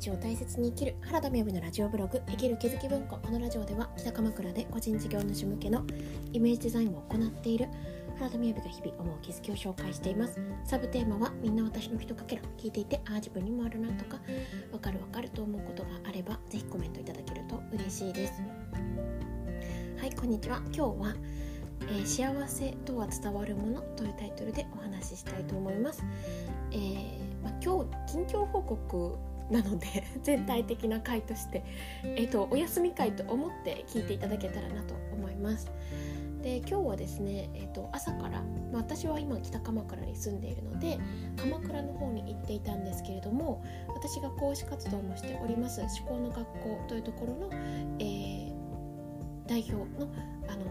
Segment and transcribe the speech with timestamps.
[0.00, 3.18] 日を大切に生きる原田美由のラジオブログ生きる気づき文庫。
[3.18, 5.84] このラジオでは北鎌倉で個人事業主向けの
[6.32, 7.68] イメージデザインを行っている
[8.16, 10.40] 原田美由が日々思う気づきを紹介しています。
[10.64, 14.18] サブテーマはみんな私の人かけら聞いていてああ自分にもあるなとか
[14.72, 18.40] わかるわかると思うことがあればぜひコメントいただけると嬉しいです。
[20.00, 20.62] はいこんにちは。
[20.72, 21.14] 今日は
[21.82, 26.04] えー、幸せとは伝わるものというタイトルでお話ししたいと思います、
[26.70, 29.18] えーまあ、今日近況報告
[29.50, 29.86] なので
[30.22, 31.64] 全体的な回として、
[32.04, 35.70] えーと、お休み会と思って聞いていただけたらなと思います。
[36.42, 38.40] で今日はですね、えーと、朝から、
[38.72, 40.98] まあ、私は今北鎌倉に住んでいるので
[41.36, 47.50] 鎌倉の方に行っていたんですけれども私が講師活動もしております思考の学校というところの、
[47.98, 48.52] えー、
[49.46, 50.08] 代表の
[50.48, 50.64] あの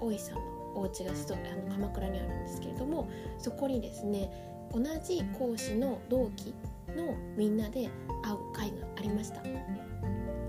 [0.00, 0.42] 大石さんの
[0.74, 4.30] お家があの鎌倉にあるんですけれどもそこにですね
[4.72, 6.54] 同じ講師の同期
[6.96, 7.90] のみんなで
[8.22, 9.42] 会う会がありました。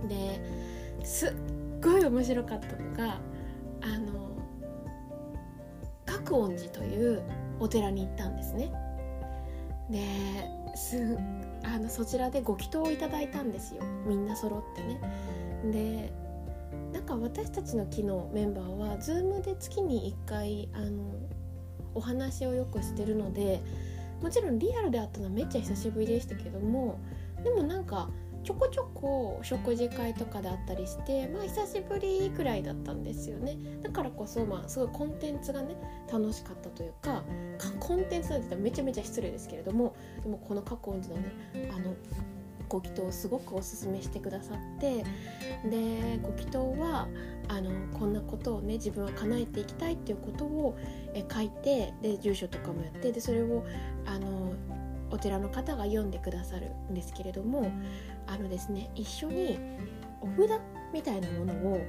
[0.08, 0.41] で
[1.03, 1.33] すっ
[1.81, 3.19] ごい面白かったのが
[3.81, 4.38] あの
[6.05, 7.22] 覚恩寺という
[7.59, 8.72] お寺に行ったんですね。
[9.89, 11.17] です
[11.63, 13.83] あのそちらでご祈祷をいただいたんですよ。
[14.05, 15.00] みんな揃ってね。
[15.72, 16.13] で
[16.91, 21.13] なんか私たちの機のメンバーは Zoom で月に1回あの
[21.95, 23.61] お話をよくしてるので
[24.23, 26.97] もちろんリアルで会ったのはめっちゃ久しぶりでしたけども
[27.43, 28.09] でもなんか
[28.43, 33.57] ちょこちょこ食事会とかであったりしてまあ久しぶりくらいだったんですよね。
[33.81, 35.75] だからこそまあすごいコンテンツがね
[36.11, 37.23] 楽しかったというか
[37.79, 41.31] コンテンツなんて言ったらめちゃめちゃ失礼ですけれどもでもこの過去のね
[41.73, 41.95] あの
[42.69, 45.03] ご祈祷をすごくおすすめしてくださって
[45.69, 47.07] でご祈祷は
[47.47, 50.77] あのこんなことをね自分は叶えていきたいっていうことを
[51.13, 53.63] え書いてで住所とかもやってでそれを
[54.05, 54.53] あの
[55.11, 57.71] お寺の方が読んでくださるんですけれども
[58.27, 59.59] あのですね一緒に
[60.21, 60.59] お札
[60.93, 61.81] みたいなものを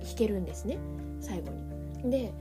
[0.00, 0.78] 引けるんですね
[1.20, 1.50] 最後
[2.02, 2.10] に。
[2.10, 2.32] で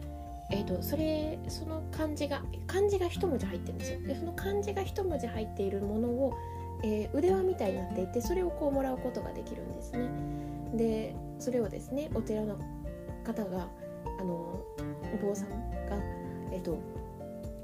[0.51, 6.33] えーと、それその漢字が漢字が一文字入ってるんですよでその漢字が一文字入っているものを
[6.83, 10.09] えー、腕輪みたいになっていてそれをこうもらうことができるんですね。
[10.73, 12.57] でそれをですねお寺の
[13.23, 13.67] 方が
[14.19, 14.33] あの
[15.13, 15.97] お坊さんが
[16.51, 16.79] えっ、と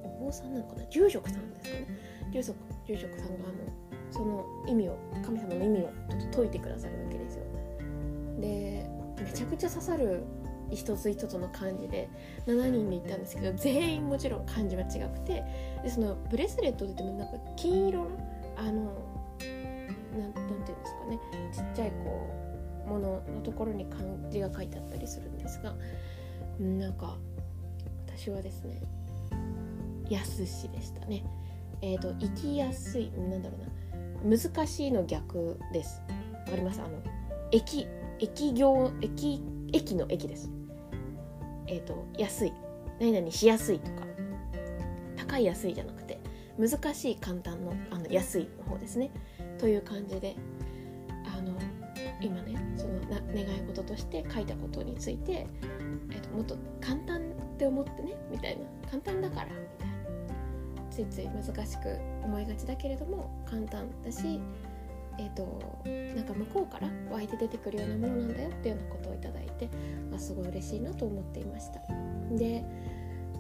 [0.04, 0.86] お坊さんなのかな？
[0.90, 1.88] 住職さんですかね？
[2.32, 3.54] 住職住職さんがあの
[4.12, 7.44] その意味を神様の意味をちょっと解いてくださるわけですよ。
[8.40, 8.90] で
[9.22, 10.24] めちゃくちゃ刺さる
[10.72, 12.10] 一つ一つの漢字で
[12.48, 15.44] 7人で行ったんですけど全員もちろん漢字は違くて
[15.84, 18.10] でそのブレスレットって言ってもなんか金色の
[18.58, 18.92] あの
[20.18, 21.20] なんなんていうんですかね。
[21.54, 22.30] ちっちゃいこ
[22.88, 25.76] うもののところに漢字が書いてあったりするんですが
[26.60, 27.18] なんか
[28.08, 28.82] 私はですね
[30.10, 31.24] 安しでしたね。
[31.82, 34.38] えっ、ー、と生きやすいなんだろうな。
[34.38, 36.02] 難しいの逆です。
[36.46, 36.80] わかります？
[36.82, 37.02] あの
[37.52, 37.88] 駅
[38.20, 39.42] 駅業駅
[39.74, 40.50] 駅の駅です。
[41.68, 42.54] えっ、ー、と安い。
[43.00, 44.06] 何々しやすいとか。
[45.18, 46.20] 高い安いじゃなくて
[46.58, 49.12] 難しい簡単のあの安いの方ですね。
[49.58, 50.36] という感じで
[51.26, 51.54] あの
[52.22, 55.48] 今ねそのな願い事として書いたことについて、
[56.12, 57.22] えっと、もっと簡単っ
[57.58, 58.66] て思ってねみたいな。
[58.90, 59.96] 簡単だからみたいな。
[60.92, 64.40] ついつい難しく思いがちだけれども簡単だし
[65.18, 65.44] えーと、
[66.16, 69.70] なんか向こうから湧いて出てくるようなものなんだよっていうようなことをいただいて
[70.14, 71.80] あすごい嬉しいなと思っていました。
[72.36, 72.66] で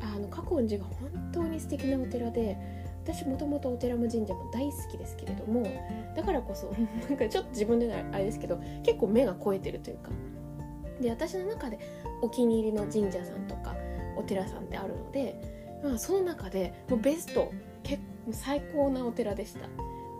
[0.01, 2.57] あの過去寺が本当に素敵なお寺で
[3.05, 5.63] 私もともとお寺も神社も大好きですけれども
[6.15, 6.73] だからこそ
[7.07, 10.11] なんかちょっと自分であれですけど結構目が肥えてるというか。
[10.99, 11.77] で私の中で
[12.21, 13.75] お気に入りの神社さんとか
[14.15, 15.35] お寺さんってあるので、
[15.83, 17.51] まあ、その中でもうベスト
[17.83, 19.67] 結構最高なお寺でした。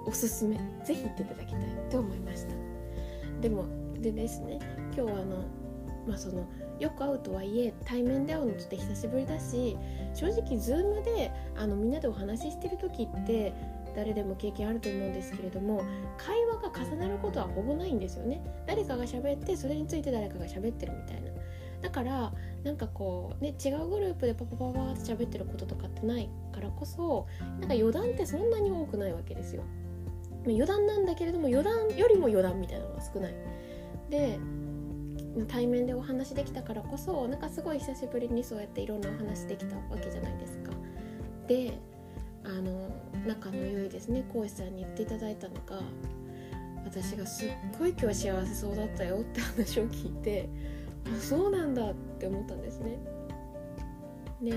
[0.06, 0.58] おすすめ。
[0.84, 2.54] ぜひ行っていただきたいと思いました。
[3.42, 3.66] でも
[4.00, 4.60] でですね
[4.94, 5.38] 今日はあの
[6.06, 6.46] まあその
[6.80, 9.78] よく会うとはいえ対面で会うのちょっと久しぶりだし
[10.16, 13.54] 正直 Zoom であのみんなでお話ししてる時って
[13.96, 15.84] 誰でも経験あると思うんですけれども
[16.18, 18.42] 会話が重なることはほぼないんですよね。
[18.66, 21.32] 誰かが喋ってそれについて誰かが喋ってるみたいな。
[21.82, 22.34] だから
[22.64, 27.28] なんかこうね違うグループでパパパパって喋ってることとかってないからこそ
[27.60, 29.64] なんか余談ってそんなに多くないわけですよ。
[30.46, 33.34] 余談なんだけれども余談よりも余談みたいなのが少ない。
[34.10, 34.40] で
[35.44, 40.72] 対面でお話できたからこそなんかすごい久しぶりにそうやっていろんなお話できたわけじゃないですか。
[41.48, 41.78] で
[42.46, 42.90] あの
[43.26, 45.82] 仲の良いですね講師さんに言っていただいたのが
[46.86, 50.48] 私がすっごい今日幸せそうだったよって話を聞いて
[51.06, 52.98] あそうなんだって思ったんですね。
[54.42, 54.54] で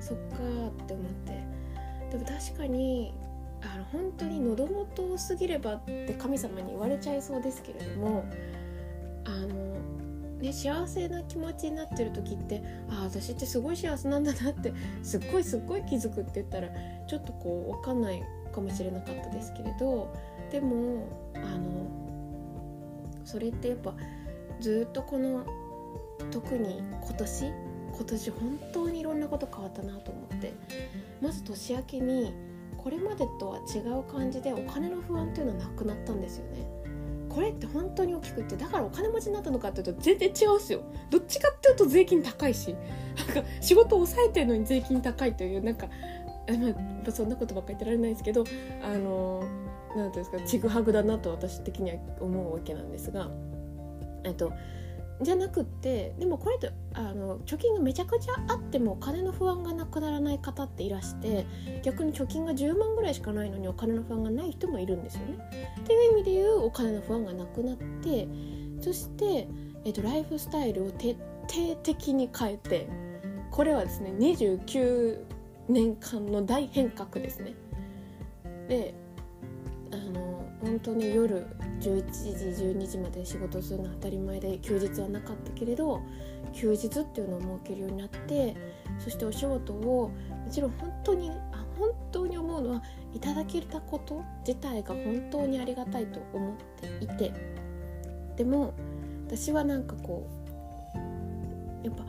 [0.00, 1.44] そっかって思って
[2.10, 3.12] でも確かに
[3.60, 8.24] あの本当に喉元を過ぎればって神様に言われちゃいそうですけれども
[9.24, 9.63] あの、
[10.44, 16.68] ね、幸せな気持ちになってる時ってああ私ってすごい幸せなんだなって すっごいすっごい気づくって言ったら
[17.06, 20.12] ちょっとこう分かんないかもしれなかったですけれど
[20.50, 21.64] でもあの
[23.24, 23.94] それってやっぱ
[24.60, 25.44] ずっとこの
[26.30, 27.52] 特に今年
[27.96, 30.52] 今年本当にいろんなこと変わったなと思って
[31.20, 32.34] まず年明けに
[32.76, 36.73] これまでとは違う感じでお金の不安っていうのはなくなったんですよね。
[37.34, 40.82] これって本当に大きくってだからお金持ちになったのかっていうと全然違うっすよ。
[41.10, 42.74] どっちかっていうと税金高いし
[43.16, 45.88] なんか仕事を抑えてるのに税金高いというなんか
[46.46, 48.44] まあ、そんなことばっかり言ってられないですけど
[48.82, 49.44] あの
[49.96, 53.30] 何ていうんですかちぐはぐだなと私的には思うわけなんですが
[54.24, 54.52] えっと
[55.22, 61.46] じゃなくってでもこれってあの貯金がめちゃくちゃあってもお金の不安がなくならない方っていらして
[61.82, 65.38] 逆に貯金が10万ぐらいしかないのにお金の不安がない人もいるんですよね。
[65.80, 68.26] っていう意味で言うお金の不安がなくなって
[68.80, 69.48] そして、
[69.84, 71.16] えっと、ライフスタイルを徹
[71.48, 72.88] 底的に変えて
[73.50, 75.18] これはですね29
[75.68, 77.54] 年間の大変革ですね。
[78.68, 78.94] で
[79.92, 81.46] あの本当に夜
[81.90, 86.00] 11時12時まで仕事するのは当たり前で休日はなかったけれど
[86.52, 88.56] 休日っていうのを設けるようになって
[88.98, 92.82] そしてお仕事をもちろん本当にあ本当に思うのは
[93.12, 97.54] いただけたこと自体が本当にありがたいと思っていて。
[98.36, 98.74] でも
[99.26, 100.26] 私はなんかこ
[101.82, 102.04] うやっぱ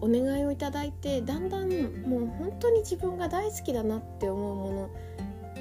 [0.00, 1.70] お願いをいただいてだんだん
[2.06, 4.90] もう本当に自分が大好きだなって思うも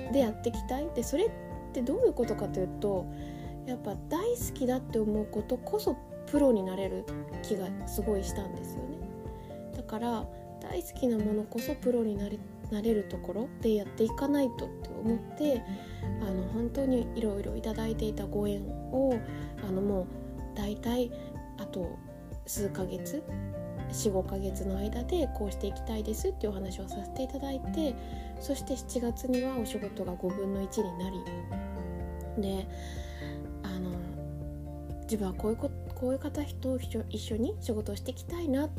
[0.07, 0.89] のでやっていきたい。
[0.95, 1.31] でそれっ
[1.74, 3.06] てどういうことかというと
[3.69, 5.95] やっぱ大好きだって思うことこそ
[6.25, 7.06] プロになれる
[7.44, 8.98] 気がすごいしたんですよね。
[9.75, 10.25] だから
[10.60, 12.39] 大好きなものこそプロになれ
[12.71, 15.63] なれるところでやっていかないとって思って
[16.21, 18.62] あの本当にいろいろいただいていたご縁
[18.92, 19.19] を
[19.68, 20.07] あのもう
[20.56, 21.12] 大体
[21.57, 21.98] あと
[22.45, 23.24] 数ヶ月
[23.92, 27.95] 45ヶ月の間でこうしていきたいですっていうお話をさせていただいて
[28.39, 31.24] そして7月にはお仕事が5分の1になり
[32.38, 32.68] で
[35.09, 36.77] 自分はこういうここういう方と
[37.09, 38.69] 一緒に仕事をしていきたいな。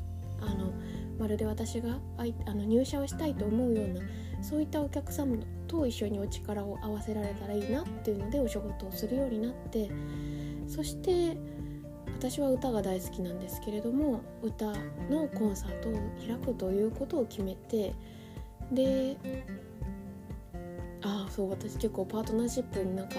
[0.43, 0.73] あの
[1.19, 4.01] まるで私があいあの入社をしたいと思うような
[4.43, 5.37] そういったお客様
[5.69, 9.91] と一緒にお力を合わせられたらいいなっていうのでお仕事をするようになって
[10.67, 11.37] そして
[12.07, 14.73] 私は歌が大好きなんですけれども歌
[15.11, 15.93] のコンサートを
[16.27, 17.95] 開くということを決めて
[18.73, 19.17] で
[21.03, 23.17] ああそう私結構パートナーシップになんか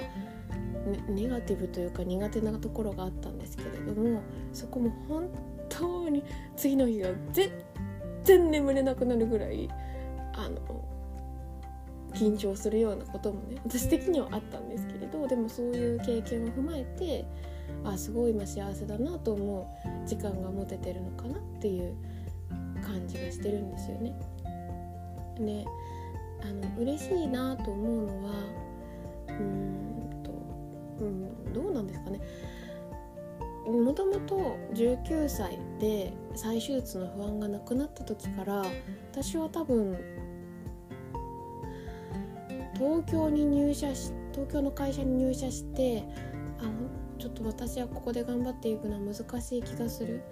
[1.09, 4.21] ネガティブというか苦手なところがあったんですけれども
[4.53, 5.29] そこも本
[5.69, 6.23] 当に
[6.55, 7.51] 次の日は全
[8.23, 9.69] 然眠れなくなるぐらい
[10.33, 10.85] あの
[12.13, 17.25] 緊張するようなこともね私的にはあったんですけれどでもそういう経験を踏まえて
[17.85, 21.95] あすごい今幸せだなと思う時間が持ててるのかなっていう
[22.83, 24.13] 感じがしてるんですよね。
[25.39, 25.65] で
[26.43, 28.33] あの嬉しいなと思うのは
[29.39, 30.00] うん、
[31.05, 32.19] うん、どうなんですかね。
[33.65, 38.65] もともと19歳で再手術の不安がなくなった時から
[39.11, 39.97] 私は多分
[42.73, 46.03] 東京に入社し東京の会社に入社して
[46.59, 46.71] あ
[47.19, 50.23] ちょっと私はここで頑張っていくのは難しい気がする。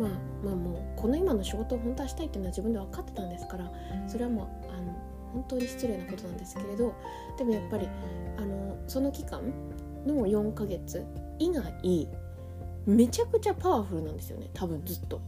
[0.00, 0.10] まあ
[0.44, 3.70] まあもうこの今の仕事を本当はしたいっていうのは自分で分かってたんですから
[4.08, 4.92] それはもうあの
[5.32, 6.94] 本当に失礼なことなんですけれど
[7.36, 7.88] でもやっぱり
[8.38, 9.52] あのその期間
[10.06, 11.04] の4ヶ月
[11.38, 12.08] 以外
[12.86, 14.50] めちゃくちゃパワフルなんですよね。
[14.54, 15.20] 多分ずっと。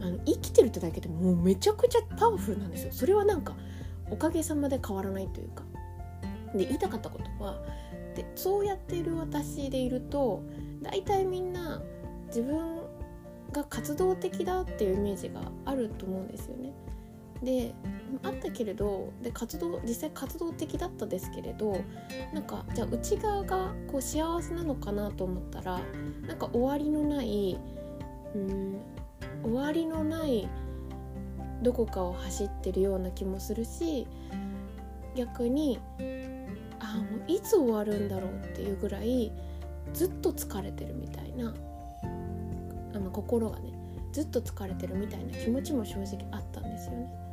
[0.00, 2.92] あの生きてるってだけでもうめちゃくちゃパワフルなんですよ。
[2.92, 3.56] それはなんか
[4.10, 5.64] おかげさまで変わらないというか。
[6.54, 7.62] で言いたかったことは
[8.14, 10.42] でそうやっている私でいると
[10.82, 11.82] 大体みんな
[12.28, 12.78] 自分
[13.52, 16.72] が活動的だっていうイメージがあると思うんですよね。
[17.42, 17.74] で
[18.22, 21.80] あったけれどで活動実際活動的だったですけれど
[22.32, 25.80] なんかじゃあ内側がこう幸せなのかなと思ったら
[26.26, 27.58] なんか終わりのない
[28.34, 28.76] うん
[29.42, 30.48] 終わりのない
[31.62, 34.06] どこかを走ってるような気もするし
[35.14, 35.78] 逆に
[36.80, 39.32] あもういつ終わるんだろうっていうぐらい
[39.92, 41.54] ずっと疲れてるみたいな
[42.94, 43.72] あの心がね
[44.12, 47.25] ずっと疲れてるみたいな気持ちも正直あったんですよね。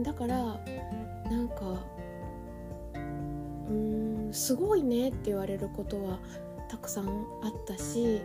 [0.00, 0.36] だから
[1.30, 1.84] なんか
[2.94, 6.18] うーんすごいねって言われることは
[6.68, 7.06] たくさん
[7.42, 8.20] あったし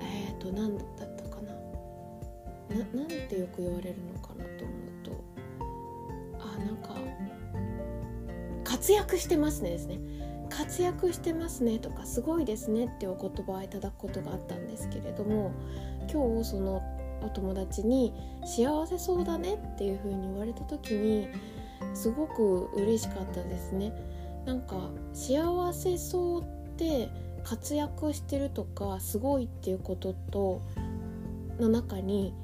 [0.00, 3.02] えっ、ー、と何だったかな。
[3.02, 5.24] なてよく言われるのかなと思うと
[6.40, 6.94] あなんか
[8.64, 9.98] 活躍してますねですね。
[10.50, 15.52] 活躍してますねとかすごいですねってお言葉をいただくことがあったんですけれども
[16.12, 16.80] 今日その
[17.24, 18.12] お友達に
[18.44, 21.28] 「幸せそうだね」っていう風に言われた時に
[21.94, 23.92] すごく嬉しかったですね。
[24.44, 26.44] なんか幸せそうっ
[26.76, 27.08] て
[27.44, 30.60] 活躍してるとかすごいっていうことと
[31.58, 32.34] の中に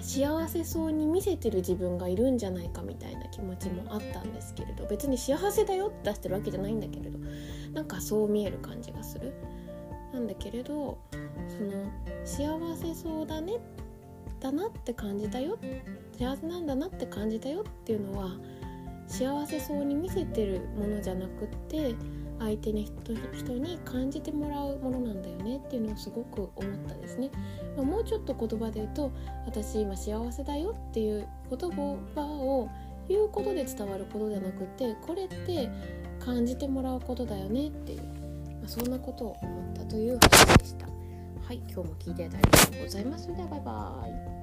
[0.00, 7.18] 幸せそうに見せてる自分がいるんじゃないかみたいな気持ちもあったんですけれど別に幸せだよって出してるわけじゃないんだけれど
[7.72, 9.32] なんかそう見える感じがする
[10.12, 10.98] なんだけれど
[11.48, 11.90] その
[12.24, 13.54] 幸せそうだね
[14.40, 15.58] だなって感じたよ
[16.18, 18.30] 幸せなんだなって感じたよっていうのは
[19.06, 21.94] 幸せそうに見せてるものじゃなくって
[22.38, 22.90] 相手に
[23.32, 27.30] 人に感じてもらうものなんだよねっていうのをすごく思ったですね、
[27.76, 29.12] まあ、もうちょっと言葉で言うと
[29.46, 32.68] 私今幸せだよっていう言葉を
[33.08, 35.70] 言うことで伝わることじゃなくてこれって
[36.18, 40.86] 感じてもらうことだよねっていう、まあ、そんなことを思ったという話でした。
[41.44, 43.24] はい今日も聞いていただきありがとうございます。
[43.24, 44.41] それではバイバーイ。